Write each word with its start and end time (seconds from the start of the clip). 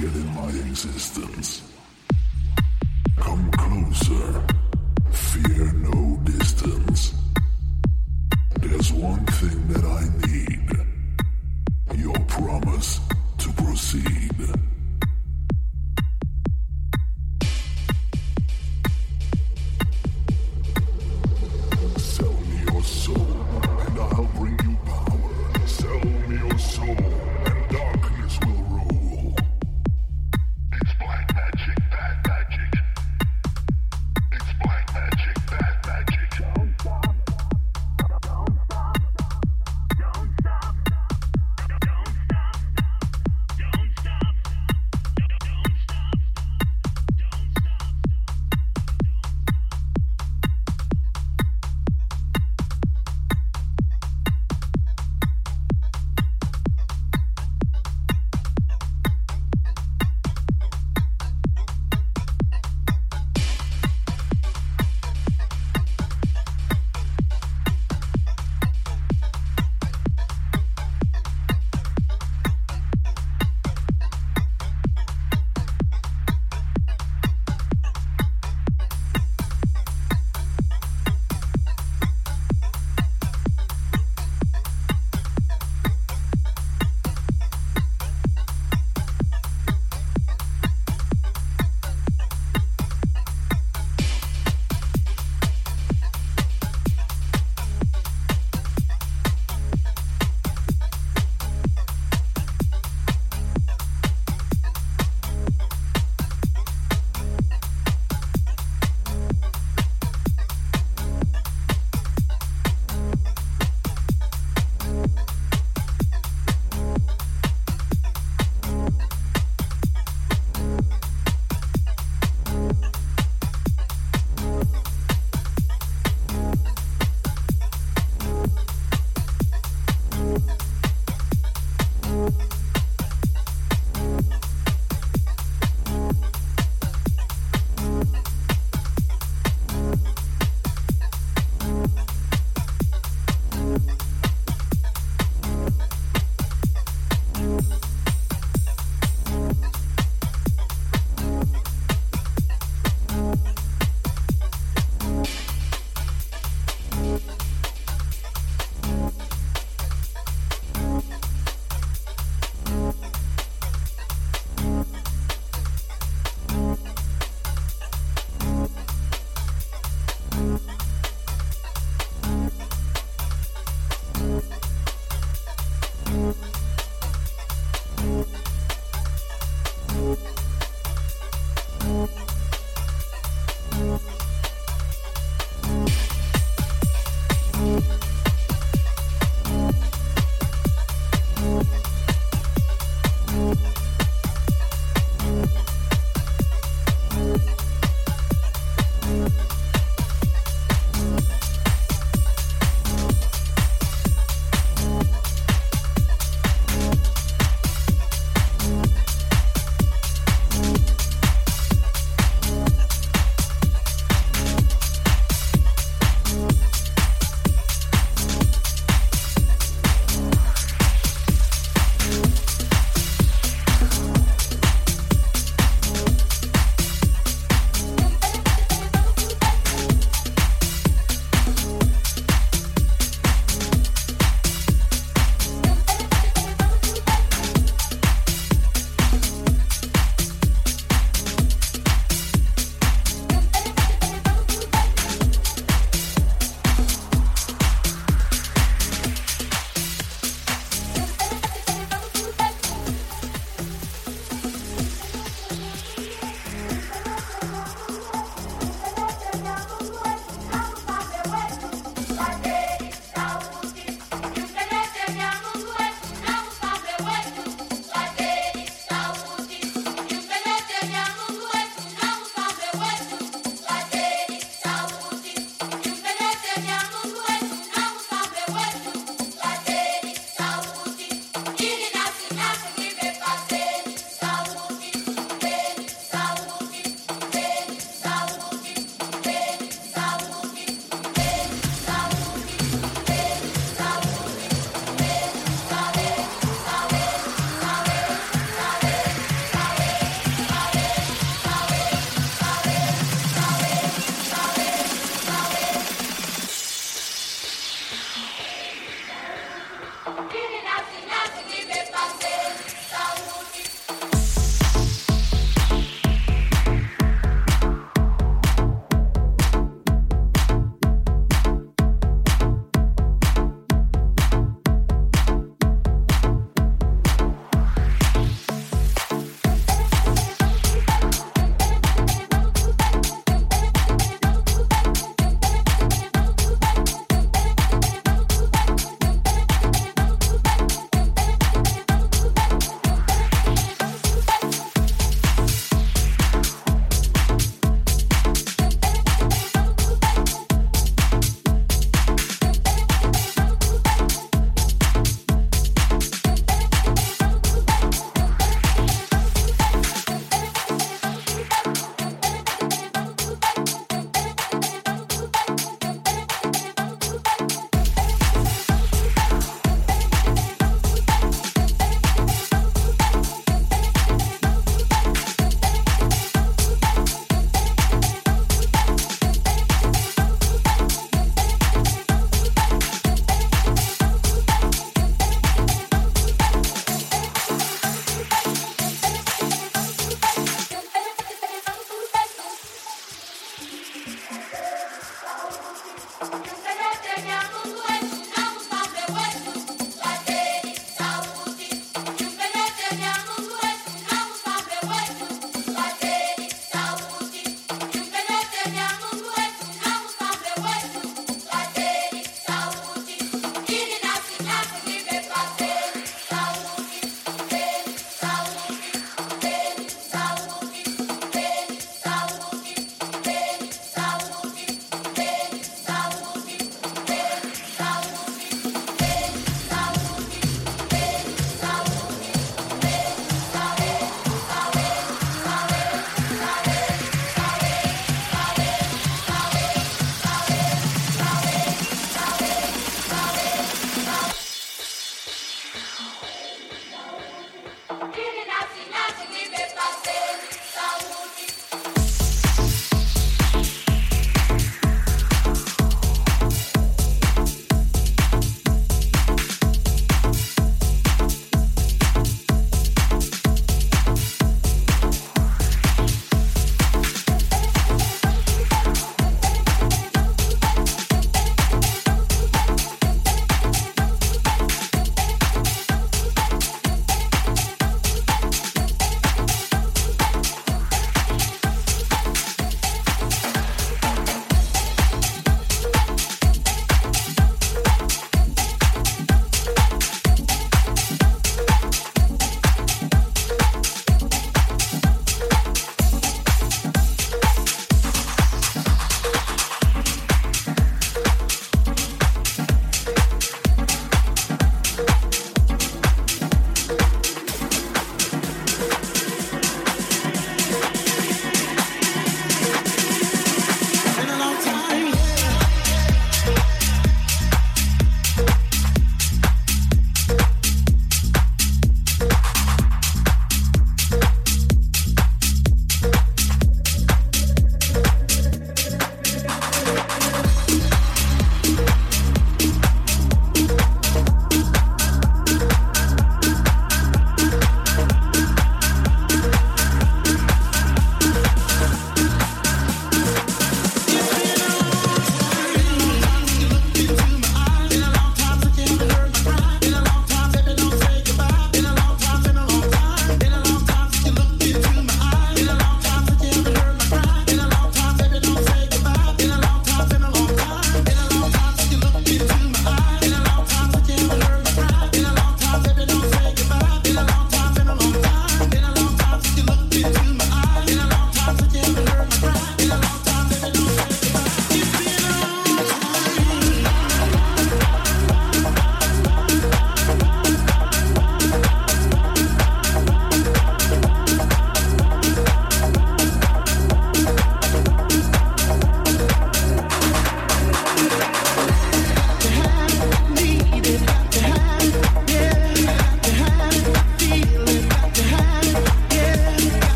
get 0.00 0.14
in 0.14 0.34
my 0.34 0.48
existence. 0.48 1.62
Come 3.18 3.50
closer, 3.50 4.46
fear 5.10 5.72
no 5.72 6.16
distance. 6.24 7.12
There's 8.60 8.92
one 8.94 9.26
thing 9.26 9.68
that 9.68 9.84
I 9.84 10.02
need 10.26 12.00
your 12.02 12.18
promise 12.28 13.00
to 13.38 13.52
proceed. 13.52 14.69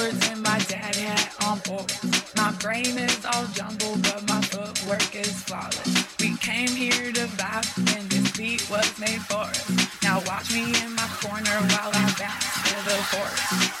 And 0.00 0.42
my 0.42 0.58
dad 0.68 0.94
hat 0.94 1.34
on 1.44 1.58
forward. 1.58 1.92
My 2.36 2.52
brain 2.60 2.98
is 2.98 3.24
all 3.24 3.44
jumbled, 3.52 4.02
but 4.02 4.28
my 4.28 4.40
footwork 4.42 5.14
is 5.14 5.42
flawless. 5.42 6.18
We 6.20 6.36
came 6.36 6.68
here 6.68 7.12
to 7.12 7.26
vibe, 7.34 7.96
and 7.96 8.08
this 8.08 8.36
beat 8.36 8.70
was 8.70 8.96
made 9.00 9.20
for 9.22 9.38
us. 9.38 10.02
Now 10.02 10.22
watch 10.24 10.52
me 10.52 10.66
in 10.82 10.94
my 10.94 11.08
corner 11.20 11.50
while 11.50 11.90
I 11.92 12.14
bounce 12.16 12.46
to 12.68 12.76
the 12.84 12.96
chorus. 13.10 13.77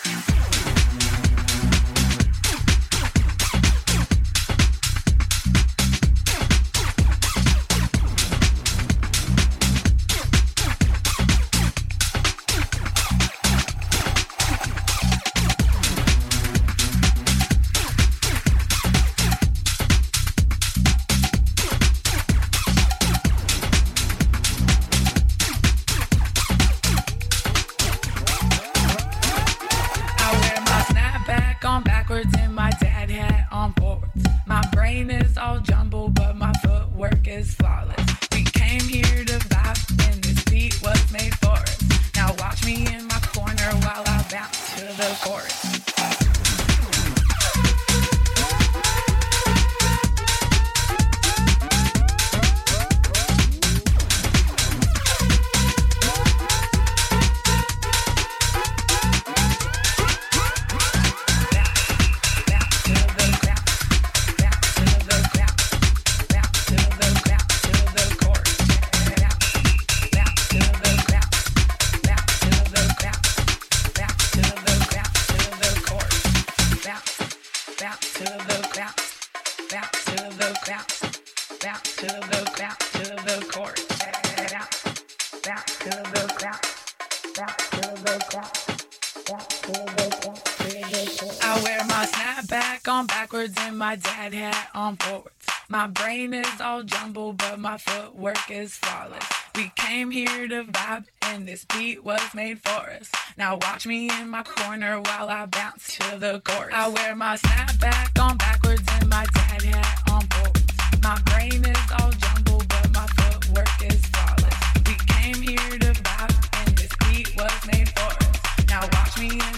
Was 102.08 102.34
made 102.34 102.58
for 102.60 102.88
us. 102.88 103.12
Now 103.36 103.58
watch 103.60 103.86
me 103.86 104.08
in 104.08 104.30
my 104.30 104.42
corner 104.42 104.98
while 104.98 105.28
I 105.28 105.44
bounce 105.44 105.98
to 105.98 106.18
the 106.18 106.40
chorus. 106.42 106.72
I 106.72 106.88
wear 106.88 107.14
my 107.14 107.36
snapback 107.36 108.18
on 108.18 108.38
backwards 108.38 108.82
and 108.92 109.10
my 109.10 109.26
dad 109.34 109.60
hat 109.60 110.02
on 110.10 110.22
forwards. 110.28 110.64
My 111.02 111.20
brain 111.26 111.62
is 111.62 111.92
all 112.00 112.10
jumbled, 112.12 112.66
but 112.66 112.90
my 112.94 113.06
footwork 113.18 113.68
is 113.92 114.00
flawless. 114.06 114.58
We 114.86 114.94
came 115.12 115.42
here 115.42 115.78
to 115.84 115.92
vibe, 116.00 116.34
and 116.60 116.78
this 116.78 116.92
beat 117.04 117.36
was 117.36 117.66
made 117.70 117.90
for 117.90 118.10
us. 118.24 118.68
Now 118.70 118.88
watch 118.94 119.18
me 119.18 119.28
in 119.28 119.57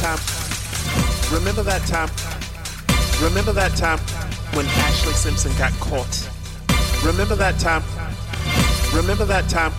time? 0.00 0.18
Remember 1.30 1.62
that 1.62 1.82
time? 1.86 2.08
Remember 3.22 3.52
that 3.52 3.76
time 3.76 3.98
when 4.56 4.64
Ashlee 4.88 5.12
Simpson 5.12 5.52
got 5.58 5.72
caught? 5.74 6.28
Remember 7.04 7.36
that 7.36 7.58
time? 7.60 7.82
Remember 8.96 9.26
that 9.26 9.46
time? 9.50 9.72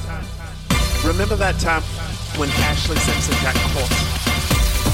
Remember 1.04 1.36
that 1.36 1.60
time 1.60 1.82
when 2.38 2.50
Ashlee 2.70 3.00
Simpson 3.00 3.34
got 3.42 3.56
caught? 3.74 3.90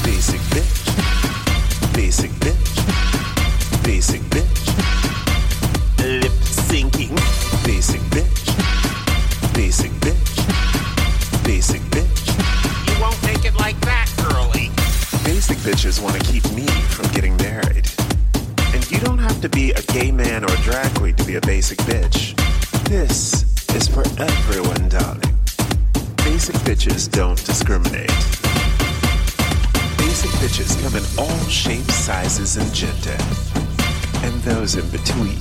Basic 0.05 0.39
bitch. 0.55 1.93
Basic 1.93 2.31
bitch. 2.39 3.83
Basic 3.83 4.21
bitch. 4.31 4.66
Bitches 15.67 15.99
want 16.01 16.15
to 16.15 16.23
keep 16.31 16.49
me 16.53 16.65
from 16.95 17.05
getting 17.11 17.35
married. 17.37 17.89
And 18.73 18.89
you 18.89 18.99
don't 19.01 19.17
have 19.17 19.41
to 19.41 19.49
be 19.49 19.71
a 19.71 19.81
gay 19.91 20.13
man 20.13 20.45
or 20.45 20.53
a 20.53 20.57
drag 20.61 20.95
queen 20.95 21.13
to 21.15 21.25
be 21.25 21.35
a 21.35 21.41
basic 21.41 21.77
bitch. 21.79 22.33
This 22.85 23.43
is 23.75 23.85
for 23.85 24.05
everyone, 24.17 24.87
darling. 24.87 25.35
Basic 26.23 26.55
bitches 26.63 27.11
don't 27.11 27.35
discriminate. 27.45 28.07
Basic 29.97 30.31
bitches 30.39 30.81
come 30.81 30.95
in 30.95 31.03
all 31.19 31.37
shapes, 31.49 31.95
sizes, 31.95 32.55
and 32.55 32.73
gender. 32.73 33.17
And 34.23 34.41
those 34.43 34.75
in 34.75 34.89
between. 34.89 35.35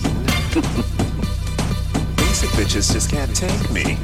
basic 2.17 2.51
bitches 2.59 2.93
just 2.93 3.13
can't 3.13 3.33
take 3.33 3.71
me. 3.71 3.97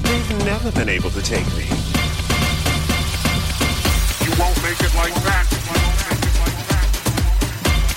They've 0.00 0.38
never 0.46 0.72
been 0.72 0.88
able 0.88 1.10
to 1.10 1.20
take 1.20 1.46
me. 1.54 1.91
You 4.42 4.48
won't 4.48 4.62
make 4.64 4.82
it 4.82 4.94
like 4.96 5.14
that. 5.22 5.46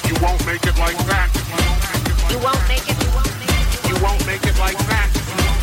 You 0.06 0.14
won't 0.22 0.46
make 0.46 0.64
it 0.64 0.78
like 0.78 0.98
that. 1.10 1.30
You 2.30 2.38
won't 2.38 2.68
make 2.70 2.86
it. 2.88 2.96
You 3.90 3.96
won't 4.04 4.24
make 4.28 4.46
it 4.46 4.60
like 4.60 4.78
that. 4.86 5.10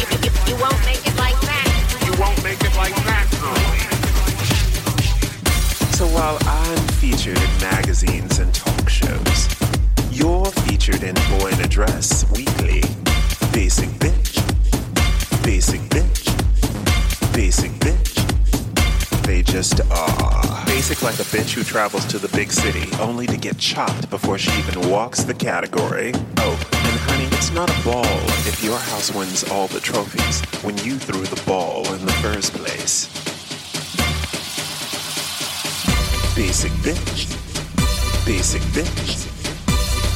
You, 0.00 0.06
you, 0.18 0.30
you 0.48 0.56
won't 0.60 0.84
make 0.84 1.06
it 1.06 1.16
like 1.16 1.40
that. 1.46 1.68
You 2.04 2.12
won't 2.20 2.42
make 2.42 2.60
it 2.64 2.76
like 2.76 2.96
that. 3.06 3.26
So 5.94 6.08
while 6.08 6.38
I'm 6.42 6.78
featured 6.98 7.38
in 7.38 7.60
magazines 7.60 8.40
and 8.40 8.52
talk 8.52 8.88
shows, 8.88 9.48
you're 10.10 10.46
featured 10.66 11.04
in 11.04 11.14
Boy 11.38 11.52
in 11.52 11.60
a 11.60 11.68
Dress 11.68 12.28
Weekly. 12.32 12.82
Basic 13.52 13.88
bitch. 14.00 14.42
Basic 15.44 15.80
just 19.52 19.82
are. 19.90 20.64
Basic 20.64 21.02
like 21.02 21.16
a 21.16 21.24
bitch 21.24 21.52
who 21.52 21.62
travels 21.62 22.06
to 22.06 22.18
the 22.18 22.34
big 22.34 22.50
city 22.50 22.88
only 23.00 23.26
to 23.26 23.36
get 23.36 23.58
chopped 23.58 24.08
before 24.08 24.38
she 24.38 24.50
even 24.58 24.88
walks 24.88 25.24
the 25.24 25.34
category. 25.34 26.12
Oh, 26.38 26.56
and 26.72 26.98
honey, 27.00 27.26
it's 27.36 27.50
not 27.50 27.68
a 27.68 27.84
ball 27.84 28.16
if 28.48 28.64
your 28.64 28.78
house 28.78 29.14
wins 29.14 29.44
all 29.50 29.66
the 29.66 29.78
trophies 29.78 30.40
when 30.64 30.78
you 30.78 30.96
threw 30.96 31.20
the 31.24 31.42
ball 31.44 31.84
in 31.92 32.06
the 32.06 32.12
first 32.24 32.54
place. 32.54 33.08
Basic 36.34 36.72
bitch. 36.80 37.28
Basic 38.24 38.62
bitch. 38.72 39.28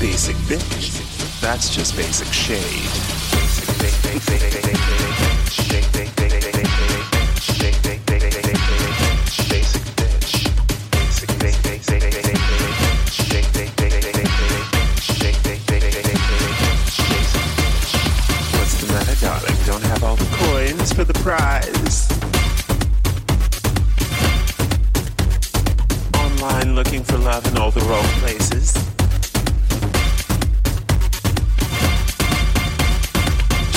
Basic 0.00 0.36
bitch. 0.48 1.40
That's 1.42 1.74
just 1.74 1.94
basic 1.94 2.32
shade. 2.32 2.62
Basic, 2.62 3.68
basic, 3.82 4.02
basic, 4.02 4.40
basic, 4.40 4.62
basic, 4.64 5.12
basic, 5.52 5.92
basic, 5.92 6.16
basic. 6.16 6.35
prize. 21.26 22.08
Online 26.14 26.76
looking 26.76 27.02
for 27.02 27.18
love 27.18 27.44
in 27.48 27.58
all 27.58 27.72
the 27.72 27.80
wrong 27.90 28.08
places. 28.22 28.72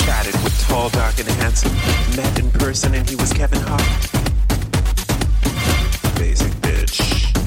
Chatted 0.04 0.36
with 0.44 0.56
tall, 0.68 0.90
dark, 0.90 1.18
and 1.18 1.28
handsome. 1.42 1.74
Met 2.14 2.38
in 2.38 2.52
person 2.52 2.94
and 2.94 3.10
he 3.10 3.16
was 3.16 3.32
Kevin 3.32 3.58
Hart. 3.62 3.90
Basic 6.20 6.52
bitch. 6.62 7.00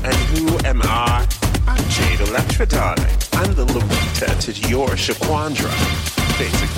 And 0.03 0.15
who 0.31 0.67
am 0.67 0.81
I? 0.83 1.25
I'm 1.65 1.89
Jade 1.89 2.27
Electra, 2.27 2.65
darling. 2.65 3.15
I'm 3.39 3.53
the 3.55 3.65
Lupita 3.67 4.37
to 4.41 4.51
your 4.67 4.89
Shaquandra. 5.05 5.71
Basic 6.37 6.72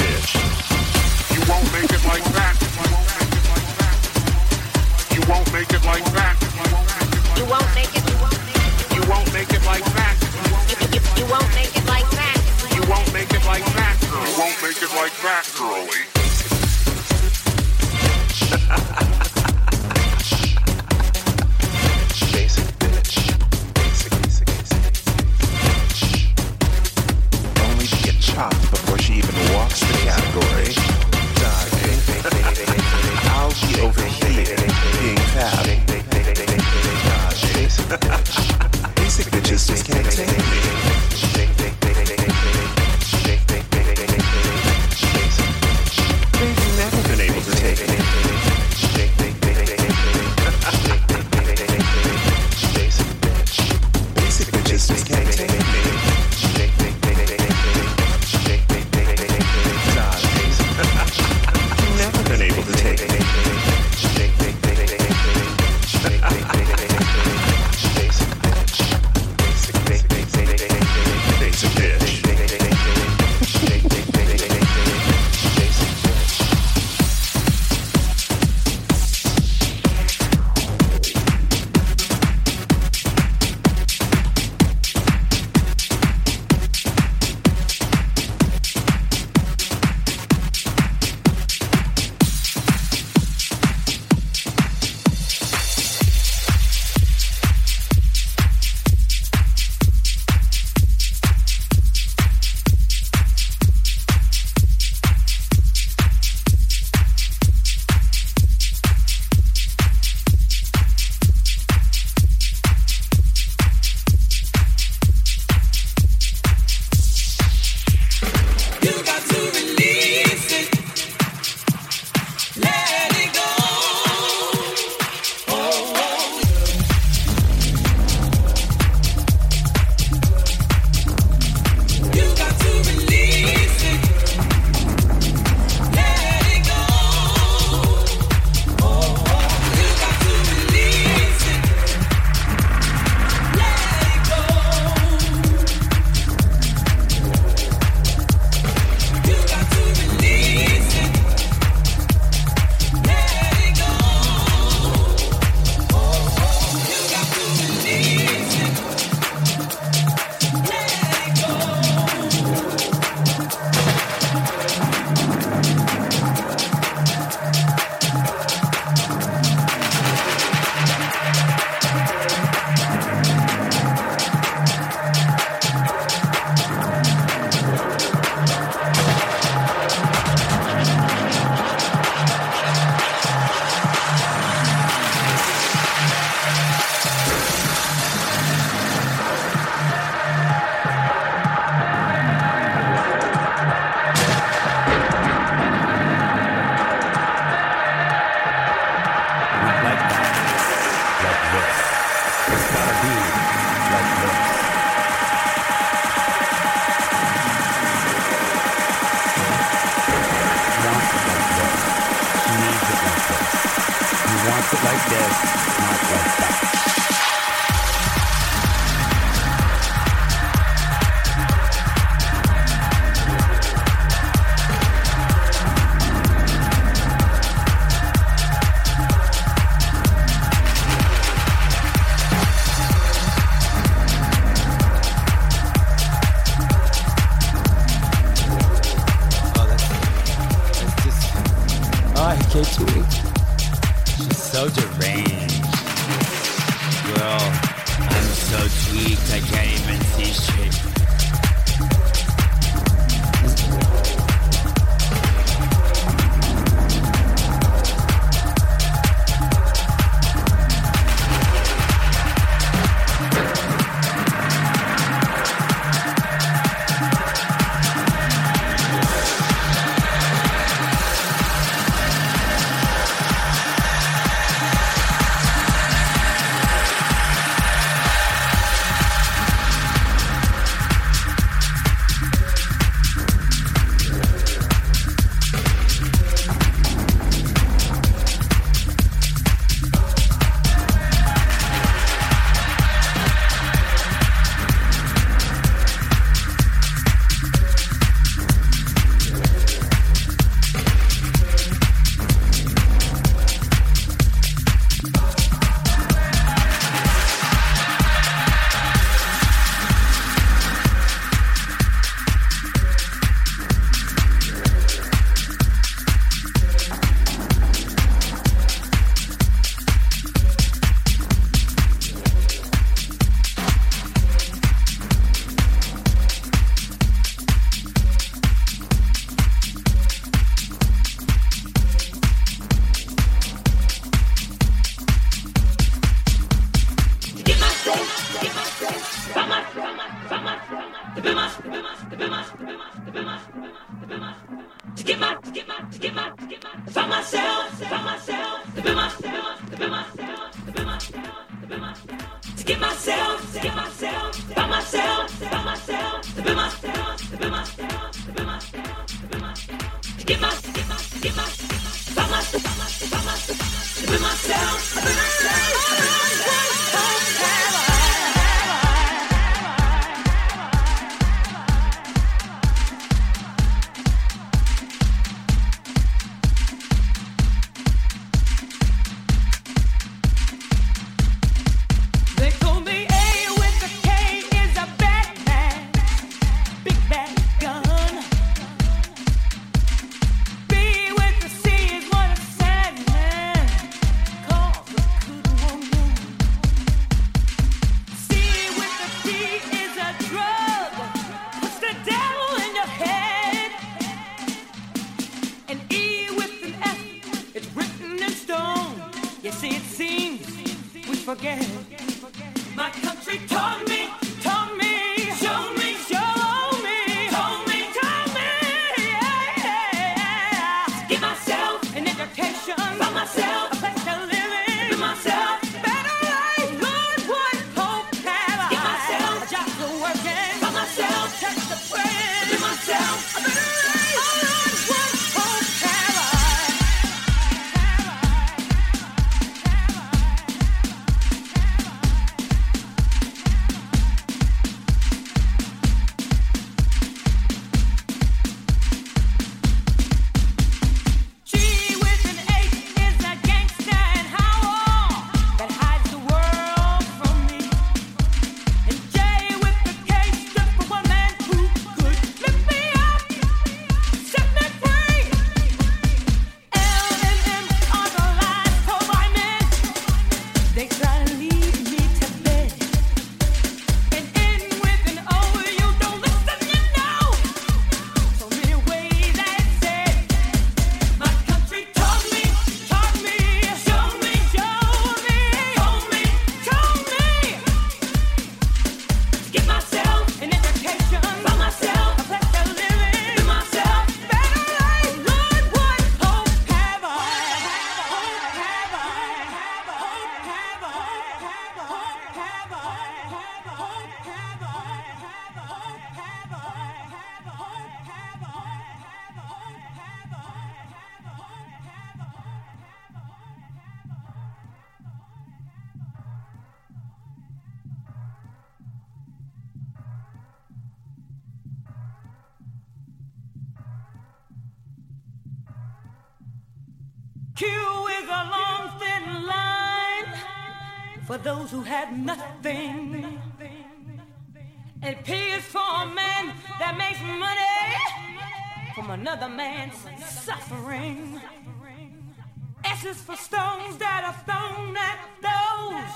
axes 543.06 543.22
for 543.22 543.36
stones 543.36 543.98
that 543.98 544.24
are 544.24 544.34
thrown 544.46 544.96
at 544.98 545.20
those 545.42 546.14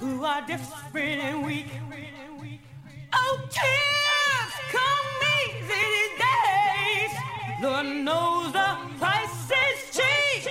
who 0.00 0.24
are 0.24 0.42
different 0.46 1.20
and 1.20 1.46
weak. 1.46 1.66
Oh, 3.12 3.40
tears 3.50 4.52
come 4.70 5.08
easy 5.40 5.86
these 5.96 6.16
days. 6.18 7.12
Lord 7.62 7.86
knows 8.04 8.52
the 8.52 8.76
price 8.98 9.50
is 9.50 9.96
cheap. 9.96 10.50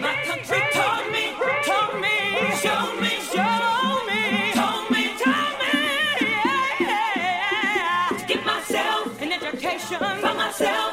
My 0.00 0.14
country 0.24 0.60
taught 0.72 1.10
me, 1.10 1.24
taught 1.64 2.00
me, 2.00 2.16
show 2.62 2.92
me. 2.94 2.97
yourself. 10.60 10.87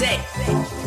day. 0.00 0.79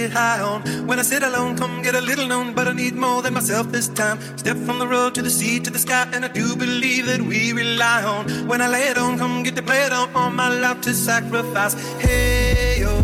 Get 0.00 0.12
high 0.12 0.40
on. 0.40 0.60
When 0.88 0.98
I 0.98 1.02
sit 1.02 1.22
alone, 1.22 1.56
come 1.56 1.82
get 1.82 1.94
a 1.94 2.00
little 2.00 2.26
known, 2.26 2.54
but 2.54 2.66
I 2.66 2.72
need 2.72 2.94
more 2.94 3.20
than 3.22 3.34
myself 3.34 3.66
this 3.76 3.88
time. 3.88 4.16
Step 4.42 4.56
from 4.66 4.78
the 4.78 4.88
road 4.94 5.14
to 5.16 5.22
the 5.22 5.30
sea 5.38 5.60
to 5.66 5.70
the 5.70 5.78
sky, 5.86 6.04
and 6.14 6.24
I 6.24 6.28
do 6.28 6.56
believe 6.56 7.04
that 7.06 7.20
we 7.30 7.52
rely 7.52 8.02
on. 8.14 8.22
When 8.50 8.60
I 8.66 8.68
lay 8.76 8.86
it 8.92 8.98
on, 8.98 9.18
come 9.18 9.42
get 9.42 9.56
to 9.56 9.62
play 9.62 9.82
it 9.88 9.92
on, 9.92 10.06
all 10.14 10.30
my 10.30 10.48
life 10.64 10.80
to 10.86 10.92
sacrifice. 10.94 11.74
Hey, 12.04 12.80
yo, 12.84 12.94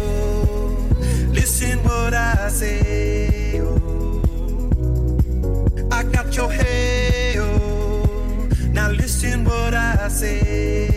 listen 1.40 1.76
what 1.88 2.14
I 2.14 2.48
say. 2.60 3.60
I 5.98 6.00
got 6.16 6.28
your 6.36 6.50
hey, 6.50 7.34
yo. 7.38 7.48
Now 8.78 8.90
listen 8.90 9.44
what 9.44 9.74
I 9.74 10.08
say, 10.08 10.95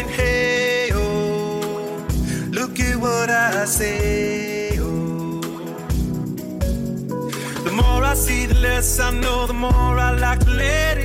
And 0.00 0.08
hey 0.08 0.88
yo, 0.88 1.60
look 2.52 2.80
at 2.80 2.96
what 2.96 3.28
I 3.28 3.66
say. 3.66 4.74
Yo. 4.74 5.40
The 7.66 7.72
more 7.74 8.02
I 8.02 8.14
see, 8.14 8.46
the 8.46 8.54
less 8.54 8.98
I 8.98 9.10
know, 9.10 9.46
the 9.46 9.52
more 9.52 9.98
I 9.98 10.12
like 10.12 10.38
to 10.40 10.50
let 10.52 10.99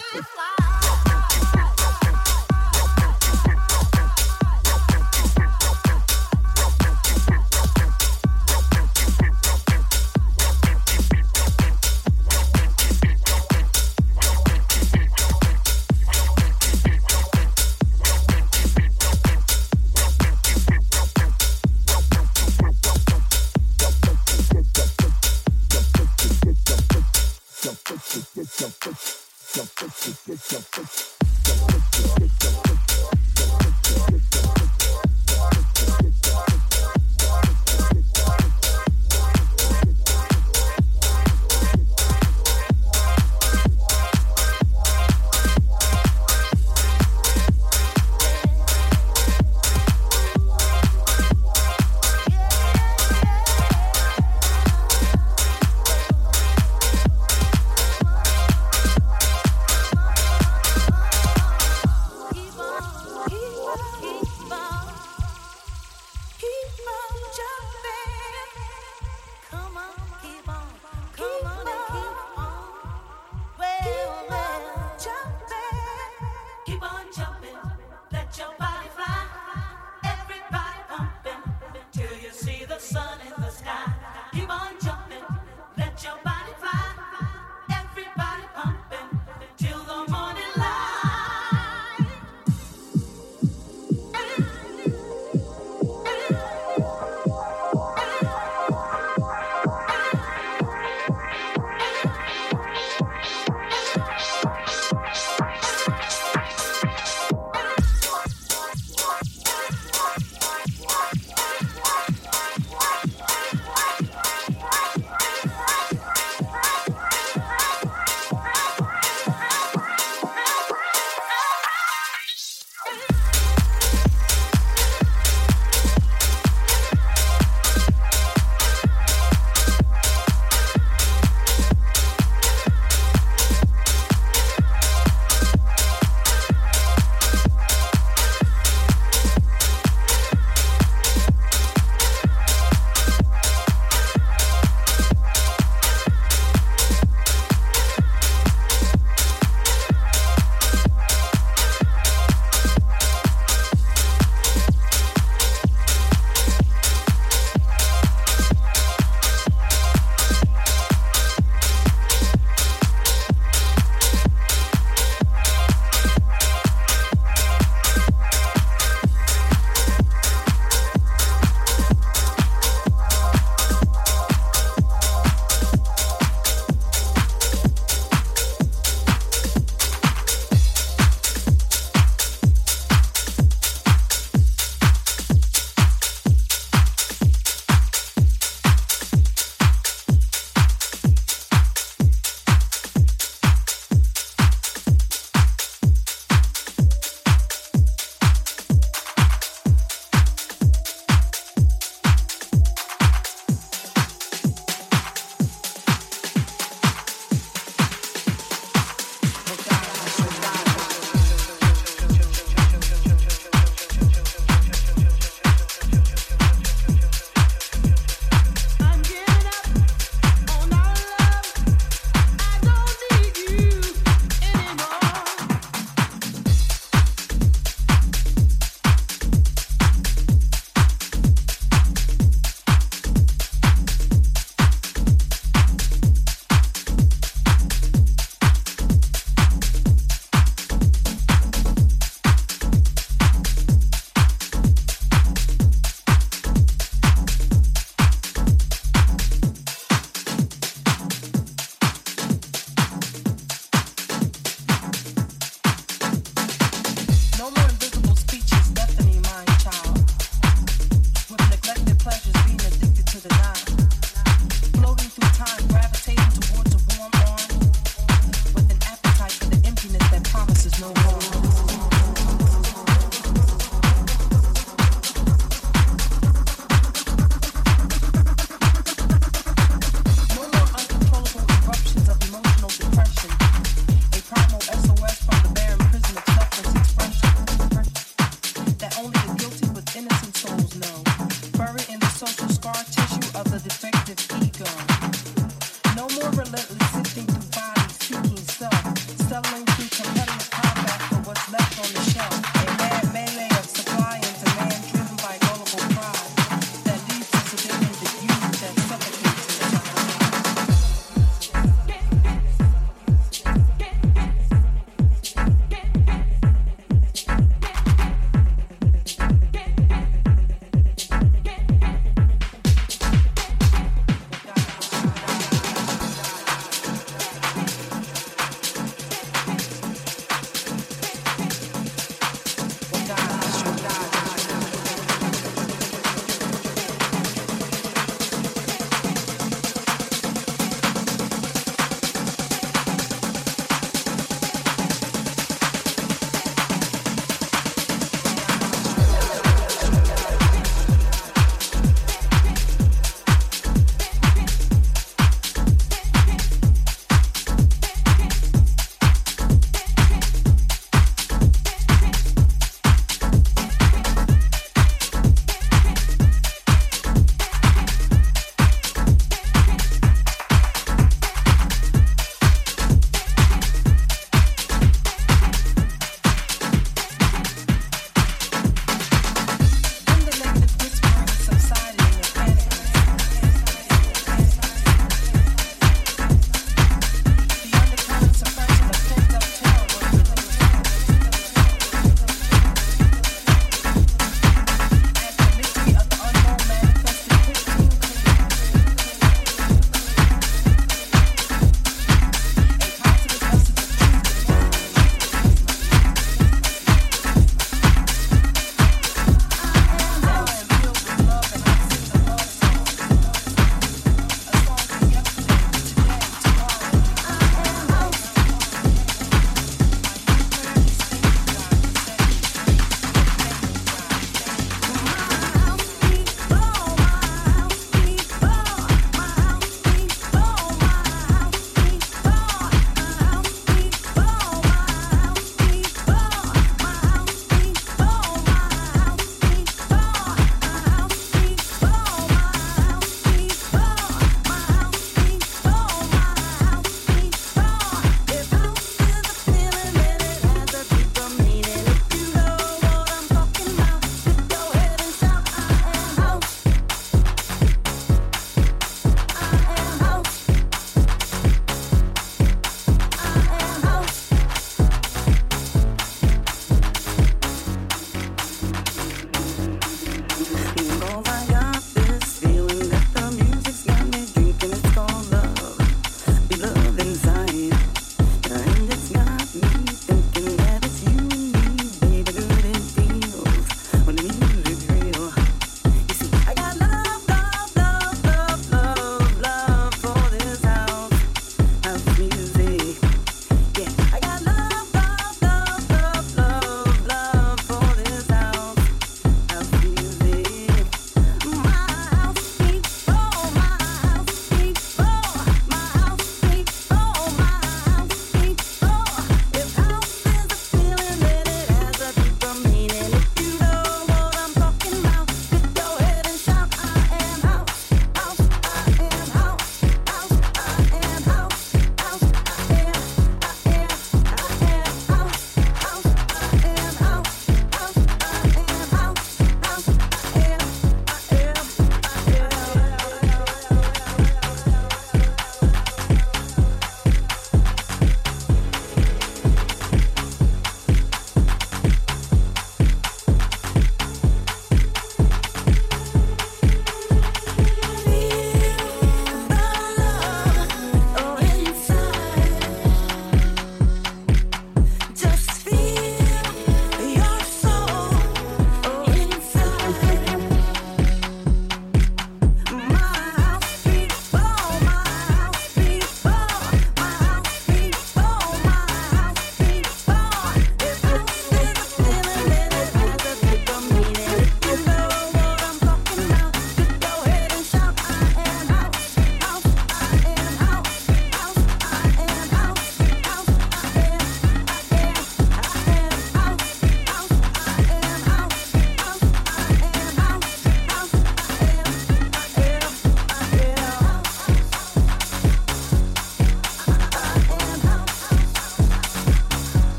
laugh 0.00 0.39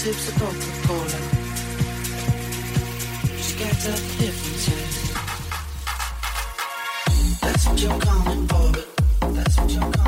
sips 0.00 0.28
of 0.28 0.34
Coca-Cola. 0.36 1.20
She 3.42 3.52
got 3.58 3.76
that 3.84 4.00
hypnotist. 4.16 5.12
That's 7.42 7.66
what 7.66 7.82
you're 7.82 8.00
calling 8.00 8.48
for, 8.48 8.72
but 8.72 9.34
that's 9.34 9.58
what 9.58 9.70
you're 9.70 9.80
calling 9.80 9.99